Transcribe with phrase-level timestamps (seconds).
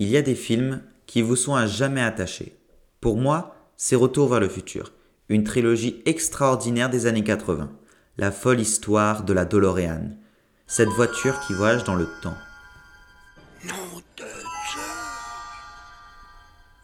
[0.00, 2.56] Il y a des films qui vous sont à jamais attachés.
[3.00, 4.92] Pour moi, c'est Retour vers le futur,
[5.28, 7.68] une trilogie extraordinaire des années 80.
[8.16, 10.10] La folle histoire de la DeLorean,
[10.68, 12.36] cette voiture qui voyage dans le temps.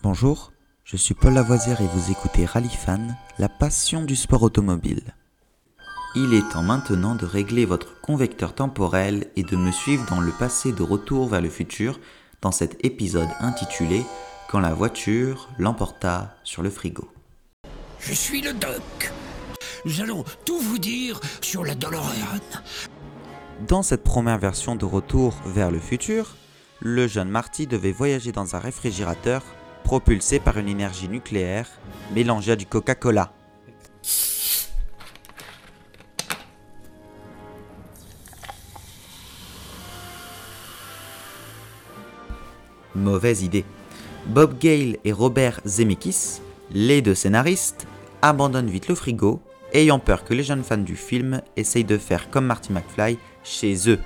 [0.03, 0.53] Bonjour,
[0.83, 5.15] je suis Paul Lavoisière et vous écoutez Rally Fan, la passion du sport automobile.
[6.17, 10.33] Il est temps maintenant de régler votre convecteur temporel et de me suivre dans le
[10.33, 12.01] passé de retour vers le futur
[12.45, 14.05] dans cet épisode intitulé
[14.51, 17.09] Quand la voiture l'emporta sur le frigo.
[17.99, 19.13] Je suis le doc.
[19.87, 22.39] Nous allons tout vous dire sur la DeLorean.
[23.67, 26.37] Dans cette première version de Retour vers le futur,
[26.81, 29.43] le jeune Marty devait voyager dans un réfrigérateur
[29.83, 31.69] propulsé par une énergie nucléaire
[32.15, 33.33] mélangée à du Coca-Cola.
[42.95, 43.65] Mauvaise idée.
[44.27, 47.87] Bob Gale et Robert Zemeckis, les deux scénaristes,
[48.23, 49.41] abandonnent vite le frigo,
[49.73, 53.91] ayant peur que les jeunes fans du film essayent de faire comme Marty McFly chez
[53.91, 53.99] eux.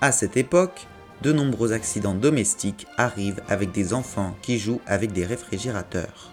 [0.00, 0.86] À cette époque,
[1.22, 6.32] de nombreux accidents domestiques arrivent avec des enfants qui jouent avec des réfrigérateurs.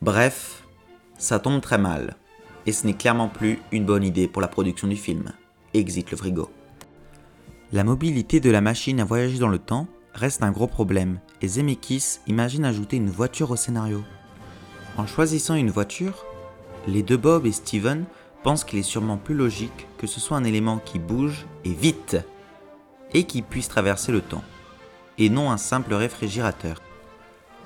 [0.00, 0.62] Bref,
[1.18, 2.16] ça tombe très mal,
[2.64, 5.32] et ce n'est clairement plus une bonne idée pour la production du film.
[5.74, 6.48] Exit le frigo.
[7.72, 11.48] La mobilité de la machine à voyager dans le temps reste un gros problème et
[11.48, 14.02] Zemeckis imagine ajouter une voiture au scénario.
[14.96, 16.24] En choisissant une voiture,
[16.86, 18.04] les deux Bob et Steven
[18.42, 22.16] pensent qu'il est sûrement plus logique que ce soit un élément qui bouge et vite
[23.12, 24.44] et qui puisse traverser le temps,
[25.18, 26.80] et non un simple réfrigérateur.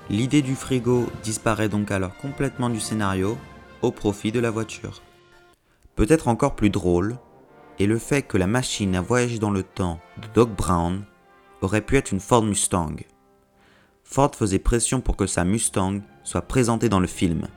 [0.09, 3.37] L'idée du frigo disparaît donc alors complètement du scénario
[3.81, 5.01] au profit de la voiture.
[5.95, 7.17] Peut-être encore plus drôle
[7.79, 11.03] est le fait que la machine à voyager dans le temps de Doc Brown
[11.65, 12.95] aurait pu être une Ford Mustang.
[14.03, 17.47] Ford faisait pression pour que sa Mustang soit présentée dans le film.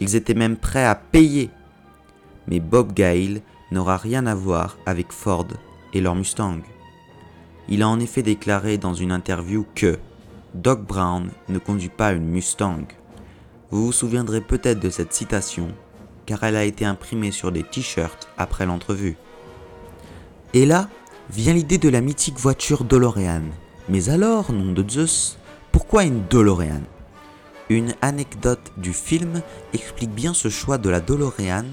[0.00, 1.50] Ils étaient même prêts à payer.
[2.46, 5.48] Mais Bob Gale n'aura rien à voir avec Ford
[5.92, 6.60] et leur Mustang.
[7.68, 9.98] Il a en effet déclaré dans une interview que
[10.54, 12.86] Doc Brown ne conduit pas une Mustang.
[13.70, 15.68] Vous vous souviendrez peut-être de cette citation,
[16.26, 19.16] car elle a été imprimée sur des t-shirts après l'entrevue.
[20.54, 20.88] Et là,
[21.32, 23.42] vient l'idée de la mythique voiture DeLorean.
[23.88, 25.38] Mais alors, nom de Zeus,
[25.70, 26.82] pourquoi une DeLorean?
[27.68, 29.40] Une anecdote du film
[29.72, 31.66] explique bien ce choix de la DeLorean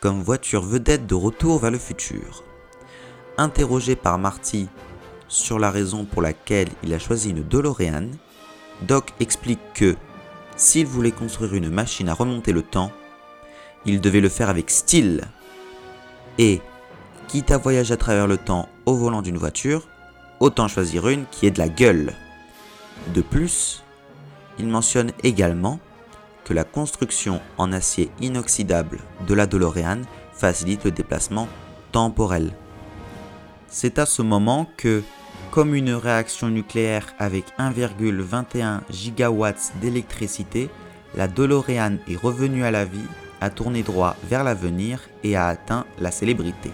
[0.00, 2.44] comme voiture vedette de retour vers le futur.
[3.38, 4.68] Interrogé par Marty
[5.26, 8.08] sur la raison pour laquelle il a choisi une DeLorean,
[8.82, 9.96] Doc explique que
[10.56, 12.92] s'il voulait construire une machine à remonter le temps,
[13.84, 15.22] il devait le faire avec style.
[16.38, 16.60] Et
[17.32, 19.88] quitte à voyager à travers le temps au volant d'une voiture,
[20.38, 22.12] autant choisir une qui ait de la gueule.
[23.14, 23.82] De plus,
[24.58, 25.80] il mentionne également
[26.44, 30.02] que la construction en acier inoxydable de la DeLorean
[30.34, 31.48] facilite le déplacement
[31.90, 32.52] temporel.
[33.66, 35.02] C'est à ce moment que,
[35.52, 40.68] comme une réaction nucléaire avec 1,21 gigawatts d'électricité,
[41.14, 43.08] la DeLorean est revenue à la vie,
[43.40, 46.70] a tourné droit vers l'avenir et a atteint la célébrité.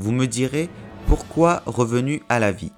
[0.00, 0.70] Vous me direz,
[1.08, 2.70] pourquoi revenu à la vie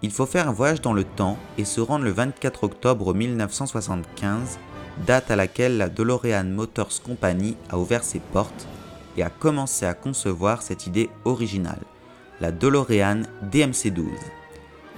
[0.00, 4.60] Il faut faire un voyage dans le temps et se rendre le 24 octobre 1975,
[5.04, 8.68] date à laquelle la DeLorean Motors Company a ouvert ses portes
[9.16, 11.82] et a commencé à concevoir cette idée originale,
[12.40, 14.06] la DeLorean DMC-12.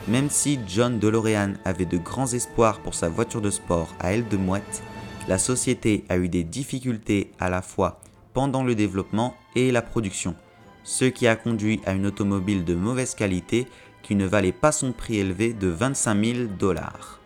[0.09, 4.29] Même si John DeLorean avait de grands espoirs pour sa voiture de sport à aile
[4.29, 4.83] de mouette,
[5.29, 8.01] la société a eu des difficultés à la fois
[8.35, 10.37] pendant le développement et la production
[10.85, 13.67] ce qui a conduit à une automobile de mauvaise qualité
[14.03, 17.21] qui ne valait pas son prix élevé de 25 000 dollars.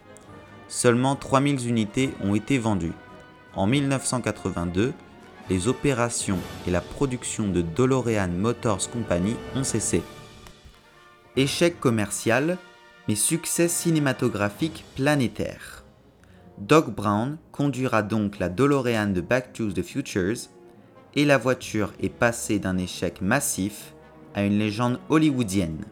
[0.69, 2.93] Seulement 3000 unités ont été vendues.
[3.55, 4.93] En 1982,
[5.51, 10.03] les opérations et la production de DeLorean Motors Company ont cessé.
[11.37, 12.59] Échec commercial,
[13.09, 15.85] mais succès cinématographique planétaire.
[16.59, 20.51] Doc Brown conduira donc la DeLorean de Back to the Futures
[21.19, 23.93] et la voiture est passée d'un échec massif
[24.37, 25.85] à une légende hollywoodienne.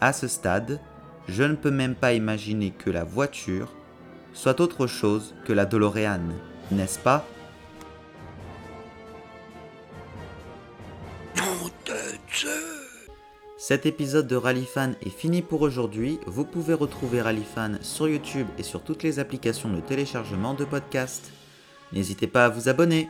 [0.00, 0.80] À ce stade,
[1.26, 3.74] je ne peux même pas imaginer que la voiture
[4.32, 6.20] soit autre chose que la DeLorean,
[6.70, 7.26] n'est-ce pas?
[13.58, 16.20] Cet épisode de Rallyfan est fini pour aujourd'hui.
[16.26, 21.32] Vous pouvez retrouver Rallyfan sur YouTube et sur toutes les applications de téléchargement de podcasts.
[21.92, 23.04] N'hésitez pas à vous abonner.